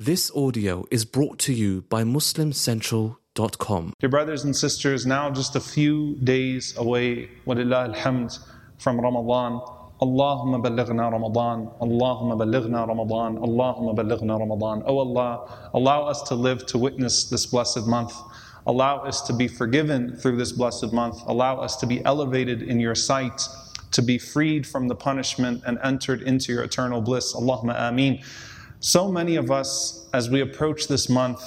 [0.00, 3.94] This audio is brought to you by MuslimCentral.com.
[3.98, 8.38] Dear brothers and sisters, now just a few days away, walillah alhamd,
[8.78, 9.60] from Ramadan.
[10.00, 14.84] Allahumma ballighna Ramadan, Allahumma ballighna Ramadan, Allahumma ballighna Ramadan.
[14.86, 18.12] Oh Allah, allow us to live to witness this blessed month.
[18.68, 21.16] Allow us to be forgiven through this blessed month.
[21.26, 23.42] Allow us to be elevated in your sight,
[23.90, 27.34] to be freed from the punishment and entered into your eternal bliss.
[27.34, 28.22] Allahumma ameen.
[28.80, 31.42] So many of us, as we approach this month,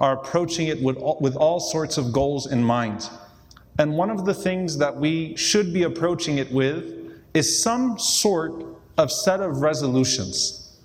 [0.00, 3.08] are approaching it with all, with all sorts of goals in mind.
[3.78, 8.64] And one of the things that we should be approaching it with is some sort
[8.96, 10.78] of set of resolutions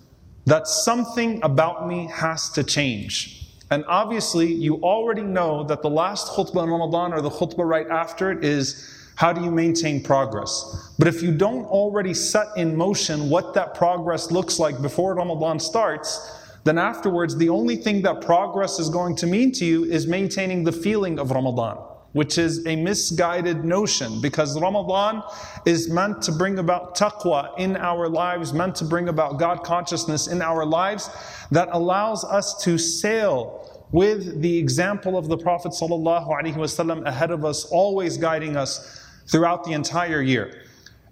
[0.45, 3.47] that something about me has to change.
[3.71, 7.87] And obviously, you already know that the last khutbah in Ramadan or the khutbah right
[7.87, 10.93] after it is how do you maintain progress?
[10.99, 15.59] But if you don't already set in motion what that progress looks like before Ramadan
[15.59, 20.07] starts, then afterwards, the only thing that progress is going to mean to you is
[20.07, 21.77] maintaining the feeling of Ramadan,
[22.11, 25.23] which is a misguided notion because Ramadan
[25.65, 30.27] is meant to bring about taqwa in our lives, meant to bring about God consciousness
[30.27, 31.09] in our lives
[31.51, 37.65] that allows us to sail with the example of the Prophet ﷺ ahead of us,
[37.65, 40.63] always guiding us throughout the entire year.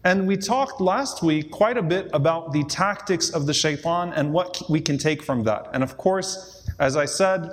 [0.05, 4.33] And we talked last week quite a bit about the tactics of the shaitan and
[4.33, 5.69] what we can take from that.
[5.73, 7.49] And of course, as I said,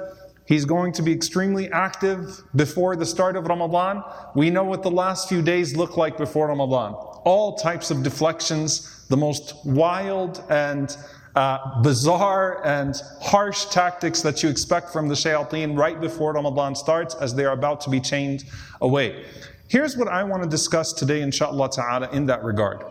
[0.47, 4.03] he's going to be extremely active before the start of Ramadan.
[4.34, 6.94] We know what the last few days look like before Ramadan.
[7.25, 10.97] All types of deflections, the most wild and
[11.36, 17.14] uh, bizarre and harsh tactics that you expect from the shayateen right before Ramadan starts
[17.14, 18.44] as they are about to be chained
[18.81, 19.25] away.
[19.70, 22.82] Here's what I want to discuss today, inshallah ta'ala, in that regard.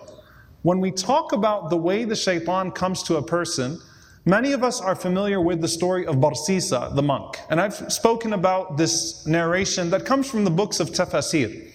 [0.62, 3.82] When we talk about the way the shaitan comes to a person,
[4.24, 7.38] many of us are familiar with the story of Barsisa, the monk.
[7.50, 11.70] And I've spoken about this narration that comes from the books of tafsir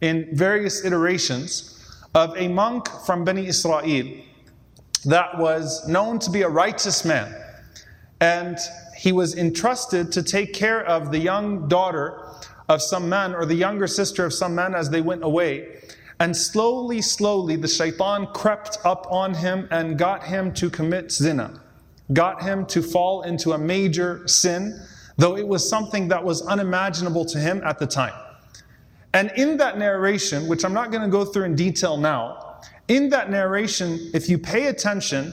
[0.00, 1.80] in various iterations
[2.16, 4.10] of a monk from Bani Israel
[5.04, 7.32] that was known to be a righteous man.
[8.20, 8.58] And
[8.96, 12.24] he was entrusted to take care of the young daughter
[12.68, 15.80] of some man or the younger sister of some man as they went away.
[16.20, 21.60] And slowly, slowly, the shaitan crept up on him and got him to commit zina,
[22.12, 24.80] got him to fall into a major sin,
[25.16, 28.14] though it was something that was unimaginable to him at the time.
[29.14, 33.08] And in that narration, which I'm not going to go through in detail now, in
[33.10, 35.32] that narration, if you pay attention,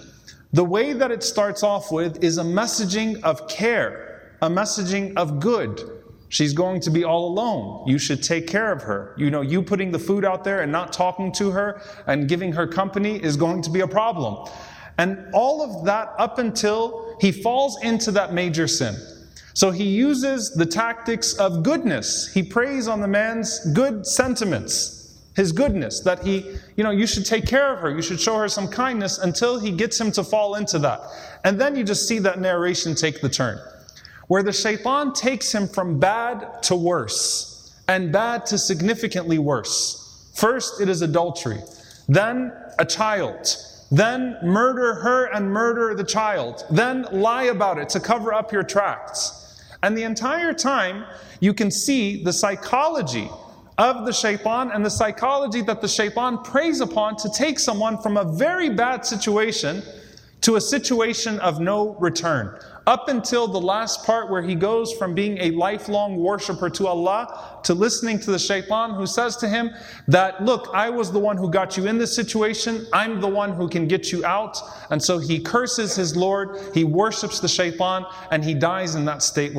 [0.53, 5.39] the way that it starts off with is a messaging of care, a messaging of
[5.39, 5.94] good,
[6.29, 7.87] She's going to be all alone.
[7.87, 9.13] You should take care of her.
[9.17, 12.51] You know, you putting the food out there and not talking to her and giving
[12.53, 14.49] her company is going to be a problem.
[14.97, 18.95] And all of that up until he falls into that major sin.
[19.53, 22.33] So he uses the tactics of goodness.
[22.33, 27.25] He preys on the man's good sentiments, his goodness, that he, you know, you should
[27.25, 30.23] take care of her, you should show her some kindness until he gets him to
[30.23, 31.01] fall into that.
[31.45, 33.59] And then you just see that narration take the turn
[34.27, 40.31] where the shaitan takes him from bad to worse, and bad to significantly worse.
[40.35, 41.59] First, it is adultery,
[42.07, 43.55] then a child,
[43.91, 48.63] then murder her and murder the child, then lie about it to cover up your
[48.63, 49.61] tracts.
[49.83, 51.05] And the entire time,
[51.39, 53.29] you can see the psychology
[53.77, 58.17] of the shaitan and the psychology that the shaitan preys upon to take someone from
[58.17, 59.83] a very bad situation
[60.41, 62.57] to a situation of no return,
[62.87, 67.59] up until the last part where he goes from being a lifelong worshiper to Allah
[67.63, 69.71] to listening to the shaitan who says to him
[70.07, 72.85] that, look, I was the one who got you in this situation.
[72.93, 74.57] I'm the one who can get you out.
[74.91, 76.59] And so he curses his Lord.
[76.73, 79.53] He worships the shaitan and he dies in that state.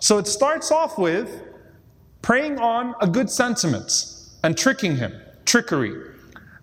[0.00, 1.42] So it starts off with
[2.22, 3.92] preying on a good sentiment
[4.42, 5.94] and tricking him, trickery.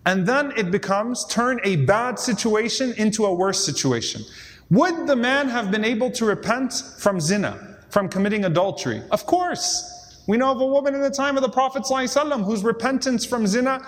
[0.04, 4.22] And then it becomes turn a bad situation into a worse situation.
[4.70, 9.02] Would the man have been able to repent from zina, from committing adultery?
[9.10, 9.94] Of course.
[10.26, 13.46] We know of a woman in the time of the Prophet ﷺ whose repentance from
[13.46, 13.80] zina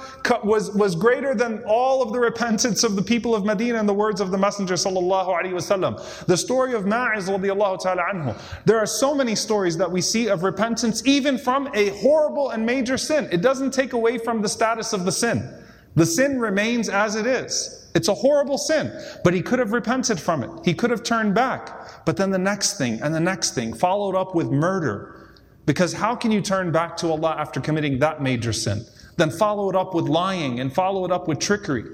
[0.42, 3.92] was, was greater than all of the repentance of the people of Medina in the
[3.92, 6.24] words of the Messenger ﷺ.
[6.24, 7.26] The story of Ma'iz.
[8.64, 12.64] There are so many stories that we see of repentance even from a horrible and
[12.64, 13.28] major sin.
[13.30, 15.46] It doesn't take away from the status of the sin.
[15.94, 17.79] The sin remains as it is.
[17.94, 18.92] It's a horrible sin,
[19.24, 20.50] but he could have repented from it.
[20.64, 22.04] He could have turned back.
[22.04, 25.16] But then the next thing and the next thing followed up with murder.
[25.66, 28.84] Because how can you turn back to Allah after committing that major sin?
[29.16, 31.84] Then follow it up with lying and follow it up with trickery.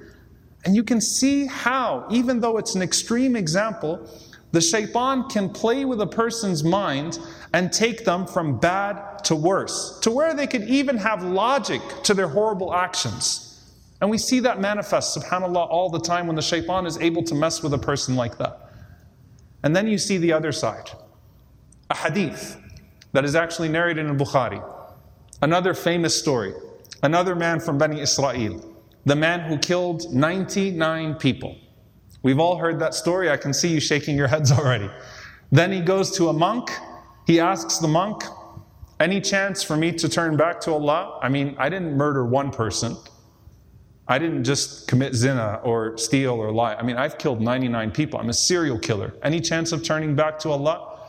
[0.64, 4.08] And you can see how, even though it's an extreme example,
[4.52, 7.19] the shaitan can play with a person's mind
[7.52, 12.14] and take them from bad to worse, to where they could even have logic to
[12.14, 13.45] their horrible actions.
[14.00, 17.34] And we see that manifest, subhanAllah, all the time when the shaitan is able to
[17.34, 18.70] mess with a person like that.
[19.62, 20.90] And then you see the other side
[21.88, 22.60] a hadith
[23.12, 24.62] that is actually narrated in Bukhari.
[25.40, 26.52] Another famous story.
[27.02, 31.56] Another man from Bani Israel, the man who killed 99 people.
[32.22, 33.31] We've all heard that story.
[33.31, 34.90] I can see you shaking your heads already.
[35.52, 36.70] Then he goes to a monk.
[37.26, 38.25] He asks the monk,
[38.98, 41.20] Any chance for me to turn back to Allah?
[41.22, 42.96] I mean, I didn't murder one person.
[44.08, 46.75] I didn't just commit zina or steal or lie.
[46.75, 48.20] I mean, I've killed 99 people.
[48.20, 49.14] I'm a serial killer.
[49.23, 51.00] Any chance of turning back to Allah?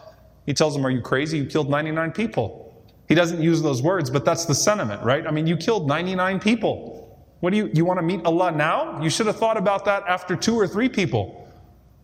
[0.46, 1.38] He tells him, Are you crazy?
[1.38, 2.64] You killed 99 people.
[3.08, 5.26] He doesn't use those words, but that's the sentiment, right?
[5.26, 7.26] I mean, you killed 99 people.
[7.40, 9.02] What do you, you want to meet Allah now?
[9.02, 11.48] You should have thought about that after two or three people.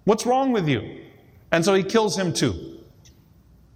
[0.06, 1.01] What's wrong with you?
[1.51, 2.80] And so he kills him too.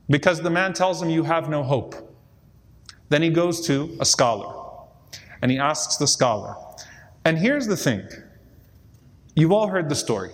[0.10, 1.96] Because the man tells him, You have no hope.
[3.10, 4.54] Then he goes to a scholar
[5.42, 6.56] and he asks the scholar.
[7.28, 8.08] And here's the thing
[9.36, 10.30] you've all heard the story,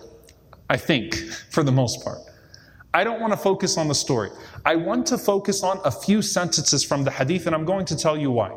[0.70, 1.16] I think,
[1.50, 2.20] for the most part.
[2.94, 4.30] I don't want to focus on the story.
[4.64, 7.96] I want to focus on a few sentences from the hadith, and I'm going to
[7.98, 8.56] tell you why.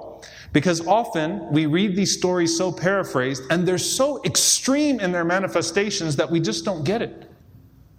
[0.52, 6.14] Because often we read these stories so paraphrased, and they're so extreme in their manifestations
[6.16, 7.30] that we just don't get it.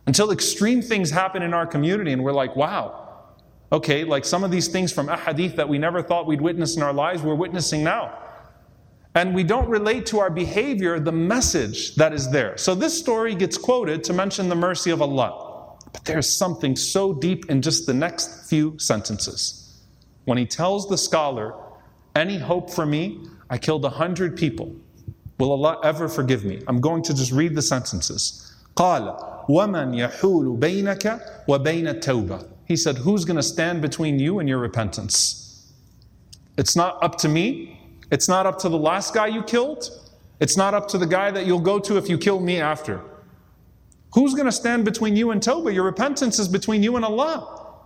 [0.05, 3.23] Until extreme things happen in our community, and we're like, wow,
[3.71, 6.77] okay, like some of these things from a hadith that we never thought we'd witness
[6.77, 8.26] in our lives, we're witnessing now
[9.16, 12.56] And we don't relate to our behavior the message that is there.
[12.56, 15.76] So this story gets quoted to mention the mercy of Allah.
[15.92, 19.82] But there's something so deep in just the next few sentences.
[20.24, 21.54] When he tells the scholar,
[22.14, 23.26] Any hope for me?
[23.50, 24.74] I killed a hundred people.
[25.38, 26.62] Will Allah ever forgive me?
[26.68, 28.54] I'm going to just read the sentences.
[28.76, 34.48] قال ومن يحول بينك وبين التوبة He said, Who's going to stand between you and
[34.48, 35.72] your repentance?
[36.56, 37.75] It's not up to me.
[38.10, 39.88] It's not up to the last guy you killed.
[40.40, 43.00] It's not up to the guy that you'll go to if you kill me after.
[44.14, 45.72] Who's going to stand between you and Tawbah?
[45.72, 47.76] Your repentance is between you and Allah.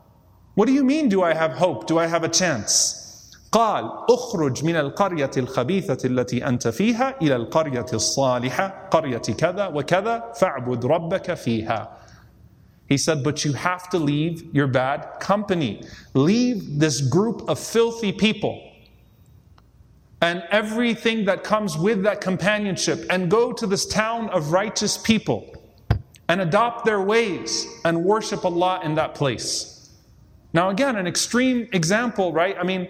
[0.54, 1.86] What do you mean, do I have hope?
[1.86, 3.02] Do I have a chance?
[3.52, 10.86] قال اخرج من القرية الخبيثة التي أنت فيها إلى القرية الصالحة قرية كذا وكذا فاعبد
[10.86, 11.88] ربك فيها
[12.88, 15.82] He said, but you have to leave your bad company.
[16.14, 18.60] Leave this group of filthy people
[20.21, 25.55] and everything that comes with that companionship and go to this town of righteous people
[26.29, 29.89] and adopt their ways and worship Allah in that place.
[30.53, 32.55] Now, again, an extreme example, right?
[32.59, 32.87] I mean,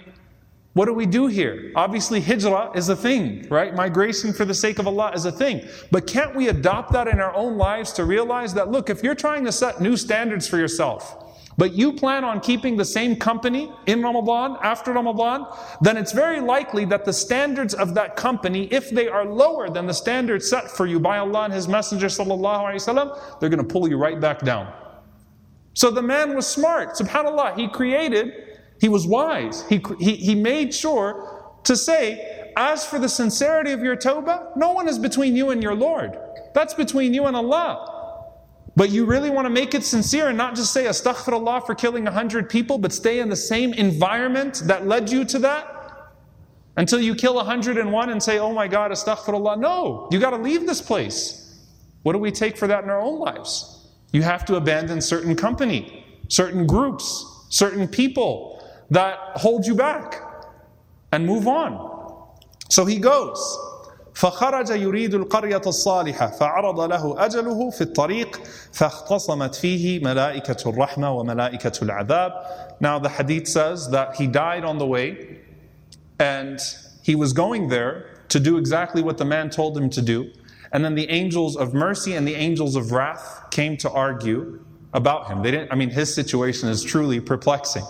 [0.73, 1.71] what do we do here?
[1.75, 3.75] Obviously, hijrah is a thing, right?
[3.75, 5.67] Migration for the sake of Allah is a thing.
[5.91, 9.15] But can't we adopt that in our own lives to realize that, look, if you're
[9.15, 11.20] trying to set new standards for yourself,
[11.58, 15.46] but you plan on keeping the same company in Ramadan, after Ramadan,
[15.80, 19.86] then it's very likely that the standards of that company, if they are lower than
[19.86, 23.88] the standards set for you by Allah and His Messenger, وسلم, they're going to pull
[23.88, 24.72] you right back down.
[25.72, 26.90] So the man was smart.
[26.90, 28.32] SubhanAllah, he created,
[28.80, 29.66] he was wise.
[29.68, 34.72] He, he, he made sure to say, as for the sincerity of your tawbah, no
[34.72, 36.18] one is between you and your Lord.
[36.54, 37.89] That's between you and Allah.
[38.75, 42.07] But you really want to make it sincere and not just say astaghfirullah for killing
[42.07, 45.77] a hundred people, but stay in the same environment that led you to that?
[46.77, 49.59] Until you kill a hundred and one and say, oh my God, astaghfirullah.
[49.59, 51.59] No, you got to leave this place.
[52.03, 53.89] What do we take for that in our own lives?
[54.13, 60.21] You have to abandon certain company, certain groups, certain people that hold you back
[61.11, 61.89] and move on.
[62.69, 63.57] So he goes.
[64.16, 68.40] فخرج يريد القرية الصالحة فعرض له أجله في الطريق
[68.72, 72.32] فاختصمت فيه ملائكة الرحمة وملائكة العذاب
[72.80, 75.40] Now the hadith says that he died on the way
[76.18, 76.58] and
[77.02, 80.30] he was going there to do exactly what the man told him to do
[80.72, 84.58] and then the angels of mercy and the angels of wrath came to argue
[84.94, 85.42] about him.
[85.42, 87.84] They didn't I mean his situation is truly perplexing.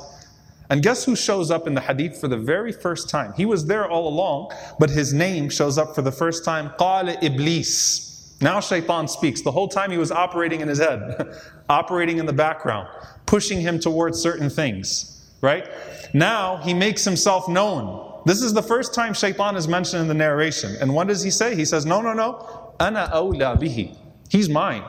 [0.71, 3.33] And guess who shows up in the hadith for the very first time?
[3.33, 6.69] He was there all along, but his name shows up for the first time.
[6.79, 8.37] Qala Iblis.
[8.39, 9.41] Now shaitan speaks.
[9.41, 11.35] The whole time he was operating in his head,
[11.69, 12.87] operating in the background,
[13.25, 15.67] pushing him towards certain things, right?
[16.13, 18.21] Now he makes himself known.
[18.25, 20.77] This is the first time shaitan is mentioned in the narration.
[20.79, 21.53] And what does he say?
[21.53, 22.73] He says, No, no, no.
[22.79, 23.97] Ana awla bihi.
[24.29, 24.85] He's mine.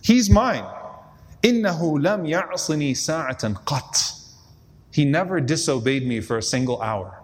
[0.00, 0.64] He's mine.
[1.42, 4.21] إنَّهُ لَمْ يَعْصُنِي سَاعَةً قَطْ
[4.92, 7.22] he never disobeyed me for a single hour.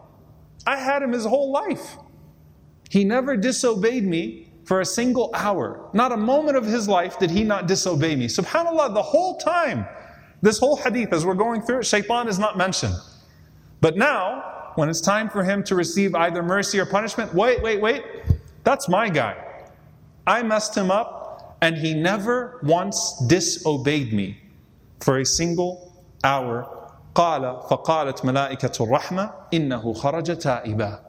[0.66, 1.96] I had him his whole life.
[2.90, 5.88] He never disobeyed me for a single hour.
[5.92, 8.26] Not a moment of his life did he not disobey me.
[8.26, 9.86] SubhanAllah, the whole time,
[10.42, 12.94] this whole hadith, as we're going through it, shaitan is not mentioned.
[13.80, 17.80] But now, when it's time for him to receive either mercy or punishment, wait, wait,
[17.80, 18.02] wait,
[18.64, 19.36] that's my guy.
[20.26, 24.38] I messed him up, and he never once disobeyed me
[25.00, 26.77] for a single hour.
[27.17, 30.99] قال فقالت ملائكة الرحمة إنه خرج تائبا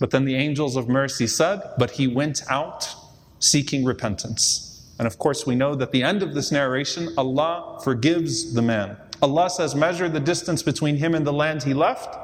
[0.00, 2.94] But then the angels of mercy said, But he went out
[3.40, 4.86] seeking repentance.
[4.98, 8.96] And of course, we know that the end of this narration, Allah forgives the man.
[9.22, 12.16] Allah says, Measure the distance between him and the land he left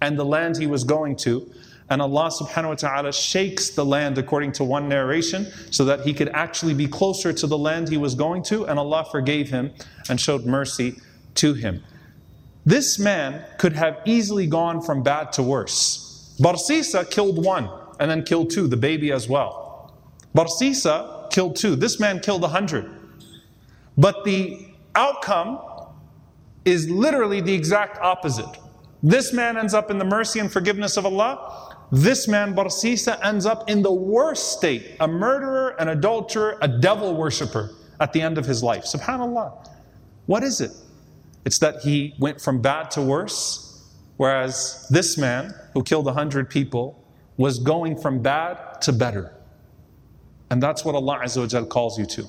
[0.00, 1.50] and the land he was going to.
[1.88, 6.12] And Allah subhanahu wa ta'ala shakes the land according to one narration so that he
[6.12, 9.72] could actually be closer to the land he was going to, and Allah forgave him
[10.08, 10.96] and showed mercy
[11.36, 11.82] to him.
[12.65, 16.35] This man could have easily gone from bad to worse.
[16.39, 19.93] Barsisa killed one and then killed two, the baby as well.
[20.35, 21.75] Barsisa killed two.
[21.75, 22.89] This man killed a hundred.
[23.97, 25.59] But the outcome
[26.65, 28.57] is literally the exact opposite.
[29.03, 31.75] This man ends up in the mercy and forgiveness of Allah.
[31.91, 37.15] This man, Barsisa, ends up in the worst state a murderer, an adulterer, a devil
[37.15, 38.83] worshiper at the end of his life.
[38.83, 39.67] SubhanAllah.
[40.27, 40.71] What is it?
[41.44, 43.84] It's that he went from bad to worse,
[44.16, 47.02] whereas this man who killed a hundred people
[47.36, 49.32] was going from bad to better.
[50.50, 52.26] And that's what Allah Azza wa Jal calls you to.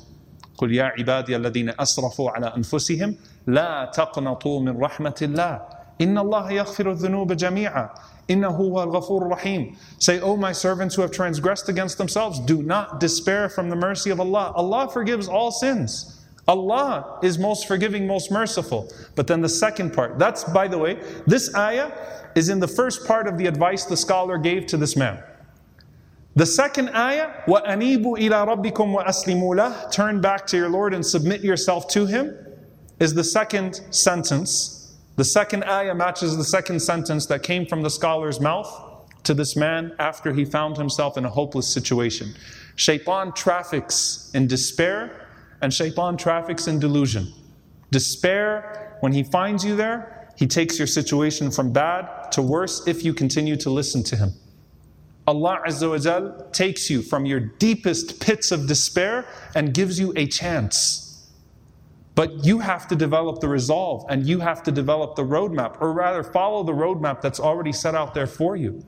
[0.58, 3.16] قل يا عبادي الذين أسرفوا على أنفسهم
[3.48, 5.62] لا تقنطوا من رحمة الله
[6.02, 7.90] إن الله يغفر الذنوب جميعا
[8.30, 13.00] إنه هو الغفور الرحيم Say, O my servants who have transgressed against themselves, do not
[13.00, 14.52] despair from the mercy of Allah.
[14.56, 16.21] Allah forgives all sins.
[16.52, 18.92] Allah is most forgiving, most merciful.
[19.16, 21.92] But then the second part, that's by the way, this ayah
[22.36, 25.22] is in the first part of the advice the scholar gave to this man.
[26.36, 31.42] The second ayah, وَأَنِيبُوا إِلَىٰ رَبِّكُمْ وَأَسْلِمُوا لَهُ Turn back to your Lord and submit
[31.42, 32.38] yourself to Him,
[33.00, 34.78] is the second sentence
[35.18, 38.72] the second ayah matches the second sentence that came from the scholar's mouth
[39.24, 42.36] to this man after he found himself in a hopeless situation.
[42.76, 45.21] Shaitan traffics in despair,
[45.63, 47.33] and shaitan traffics in delusion.
[47.91, 53.05] Despair, when he finds you there, he takes your situation from bad to worse if
[53.05, 54.33] you continue to listen to him.
[55.27, 60.13] Allah Azza wa Jal takes you from your deepest pits of despair and gives you
[60.17, 61.03] a chance
[62.15, 65.93] but you have to develop the resolve and you have to develop the roadmap, or
[65.93, 68.85] rather, follow the roadmap that's already set out there for you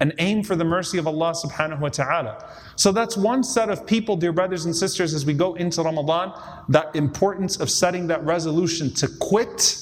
[0.00, 2.50] and aim for the mercy of Allah subhanahu wa ta'ala.
[2.76, 6.32] So that's one set of people, dear brothers and sisters, as we go into Ramadan,
[6.68, 9.76] that importance of setting that resolution to quit,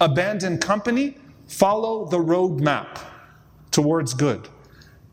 [0.00, 1.16] abandon company,
[1.48, 2.98] follow the roadmap
[3.70, 4.48] towards good.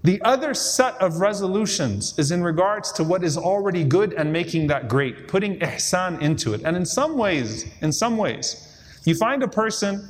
[0.03, 4.67] The other set of resolutions is in regards to what is already good and making
[4.67, 6.61] that great, putting ihsan into it.
[6.65, 8.69] And in some ways, in some ways,
[9.05, 10.09] you find a person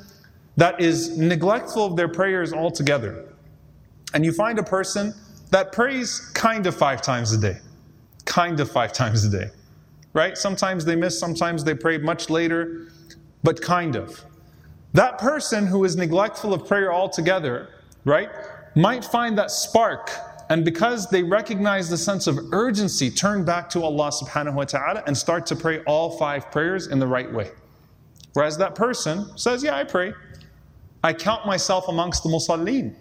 [0.58, 3.33] that is neglectful of their prayers altogether.
[4.14, 5.14] And you find a person
[5.52, 7.60] that prays kind of five times a day.
[8.26, 9.50] Kind of five times a day.
[10.14, 10.38] Right?
[10.38, 12.90] Sometimes they miss, sometimes they pray much later,
[13.44, 14.24] but kind of.
[14.94, 17.70] That person who is neglectful of prayer altogether,
[18.06, 18.30] right?
[18.76, 20.10] might find that spark
[20.50, 25.04] and because they recognize the sense of urgency, turn back to Allah subhanahu wa ta'ala
[25.08, 27.52] and start to pray all five prayers in the right way.
[28.34, 30.14] Whereas that person says, Yeah, I pray.
[31.04, 32.96] I count myself amongst the musallin.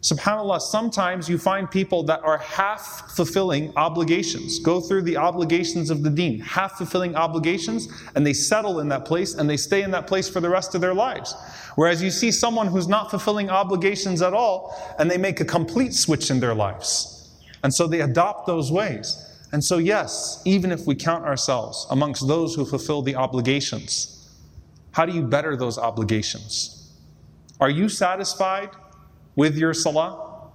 [0.00, 6.02] SubhanAllah, sometimes you find people that are half fulfilling obligations, go through the obligations of
[6.02, 9.90] the deen, half fulfilling obligations, and they settle in that place and they stay in
[9.90, 11.34] that place for the rest of their lives.
[11.74, 15.94] Whereas you see someone who's not fulfilling obligations at all and they make a complete
[15.94, 17.36] switch in their lives.
[17.64, 19.24] And so they adopt those ways.
[19.52, 24.30] And so, yes, even if we count ourselves amongst those who fulfill the obligations,
[24.92, 26.92] how do you better those obligations?
[27.60, 28.70] Are you satisfied
[29.38, 30.50] with your salah?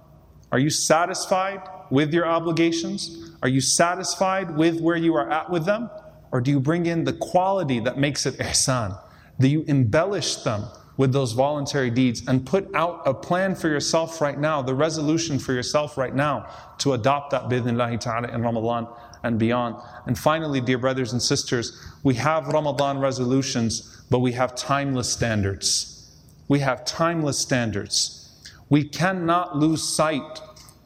[0.52, 3.32] Are you satisfied with your obligations?
[3.42, 5.88] Are you satisfied with where you are at with them?
[6.32, 9.00] Or do you bring in the quality that makes it ihsan?
[9.40, 10.66] Do you embellish them
[10.98, 15.38] with those voluntary deeds and put out a plan for yourself right now, the resolution
[15.38, 18.86] for yourself right now to adopt that bidnillahi ta'ala in Ramadan
[19.22, 19.76] and beyond.
[20.04, 26.10] And finally, dear brothers and sisters, we have Ramadan resolutions, but we have timeless standards.
[26.48, 28.23] We have timeless standards
[28.69, 30.41] We cannot lose sight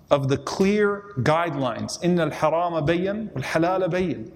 [0.09, 2.01] of the clear guidelines.
[2.03, 4.31] Inna al-harama bayyan wal-halala bayyan.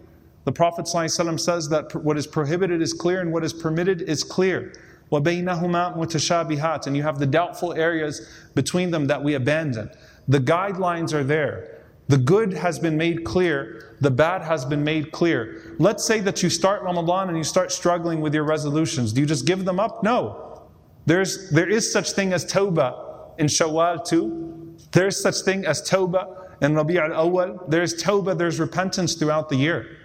[0.46, 4.24] The Prophet ﷺ says that what is prohibited is clear and what is permitted is
[4.24, 4.74] clear.
[5.12, 9.90] وَبَيْنَهُمَا مُتَشَابِهَاتٍ And you have the doubtful areas between them that we abandon.
[10.28, 11.84] The guidelines are there.
[12.08, 15.76] The good has been made clear, the bad has been made clear.
[15.78, 19.12] Let's say that you start Ramadan and you start struggling with your resolutions.
[19.12, 20.04] Do you just give them up?
[20.04, 20.64] No.
[21.06, 23.08] There's, there is such thing as tawbah
[23.39, 24.77] in Shawwal too.
[24.93, 27.69] There is such thing as tawbah in Rabi' al-Awwal.
[27.69, 29.99] There's tawbah, there's repentance throughout the year.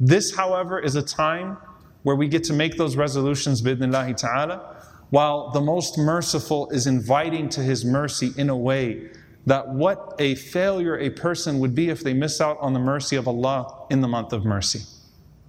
[0.00, 1.58] This, however, is a time
[2.04, 4.76] where we get to make those resolutions, bidnillahi ta'ala,
[5.10, 9.10] while the most merciful is inviting to his mercy in a way
[9.46, 13.16] that what a failure a person would be if they miss out on the mercy
[13.16, 14.80] of Allah in the month of mercy.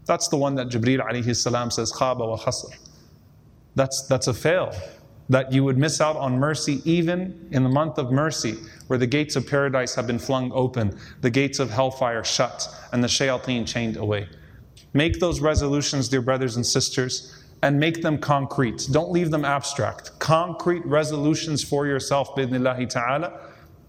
[0.05, 2.75] That's the one that Jibreel alayhi salam says, khaba wa khasr.
[3.75, 4.73] That's, that's a fail.
[5.29, 8.57] That you would miss out on mercy even in the month of mercy,
[8.87, 13.03] where the gates of paradise have been flung open, the gates of hellfire shut, and
[13.03, 14.27] the shayateen chained away.
[14.93, 18.87] Make those resolutions, dear brothers and sisters, and make them concrete.
[18.91, 20.17] Don't leave them abstract.
[20.17, 23.39] Concrete resolutions for yourself, bidnillahi ta'ala,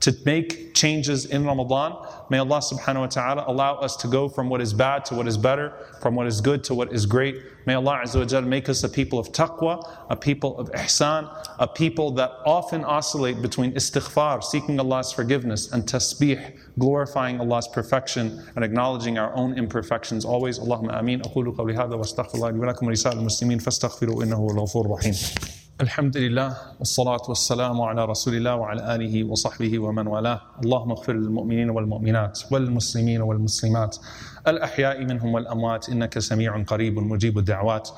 [0.05, 1.95] to make changes in Ramadan.
[2.29, 5.27] May Allah subhanahu wa ta'ala allow us to go from what is bad to what
[5.27, 7.41] is better, from what is good to what is great.
[7.65, 11.27] May Allah Azza wa Jal make us a people of taqwa, a people of ihsan,
[11.57, 18.43] a people that often oscillate between istighfar, seeking Allah's forgiveness, and tasbih, glorifying Allah's perfection
[18.55, 20.59] and acknowledging our own imperfections always.
[20.59, 21.21] Allahumma ameen.
[21.21, 25.58] أقول قولي هذا واستغفر الله لي ولكم ولسائر المسلمين فاستغفروا إنه هو الغفور الرحيم.
[25.80, 31.70] الحمد لله والصلاة والسلام على رسول الله وعلى آله وصحبه ومن والاه اللهم اغفر للمؤمنين
[31.70, 33.96] والمؤمنات والمسلمين والمسلمات
[34.48, 37.88] الأحياء منهم والأموات إنك سميع قريب مجيب الدعوات.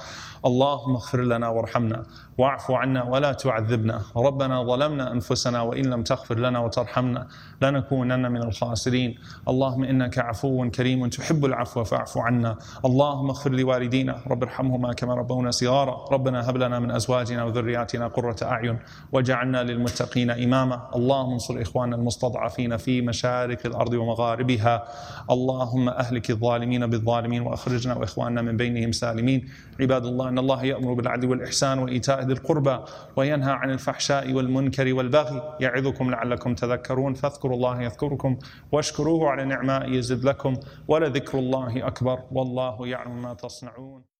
[0.47, 2.03] اللهم اغفر لنا وارحمنا
[2.39, 4.03] واعف عنا ولا تعذبنا.
[4.17, 7.27] ربنا ظلمنا أنفسنا وإن لم تغفر لنا وترحمنا
[7.63, 9.19] لنكونن من الخاسرين.
[9.49, 12.57] اللهم إنك عفو كريم تحب العفو فاعف عنا.
[12.85, 16.09] اللهم اغفر لوالدينا رب ارحمهما كما ربونا صغارا.
[16.13, 18.79] ربنا هب لنا من أزواجنا وذرياتنا قرة أعين
[19.13, 20.91] واجعلنا للمتقين إماما.
[20.97, 24.85] اللهم انصر إخواننا المستضعفين في مشارق الأرض ومغاربها.
[25.31, 29.49] اللهم أهلك الظالمين بالظالمين وأخرجنا وإخواننا من بينهم سالمين.
[29.81, 32.79] عباد الله أن الله يأمر بالعدل والإحسان وإيتاء ذي القربى
[33.17, 37.15] وينهى عن الفحشاء والمنكر والبغي يعظكم لعلكم تذكرون.
[37.15, 38.39] فاذكروا الله يذكركم
[38.73, 40.57] واشكروه على نعمائه يزد لكم
[40.89, 42.19] ولذكر الله أكبر.
[42.31, 44.12] والله يعلم ما تصنعون.